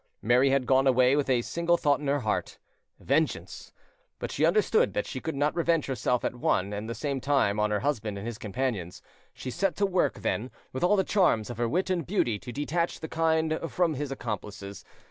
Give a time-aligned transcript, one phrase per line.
[0.23, 2.57] Mary had gone away with a single thought in her heart,
[2.99, 3.71] vengeance.
[4.17, 7.59] But she understood that she could not revenge herself at one and the same time
[7.59, 11.51] on her husband and his companions: she set to work, then, with all the charms
[11.51, 14.83] of her wit and beauty to detach the kind from his accomplices.